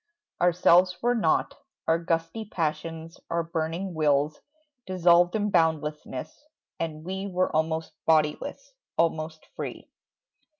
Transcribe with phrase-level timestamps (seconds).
[0.41, 1.53] Ourselves were nought,
[1.87, 4.41] Our gusty passions, our burning wills
[4.87, 6.43] Dissolved in boundlessness,
[6.79, 9.91] and we Were almost bodiless, almost free.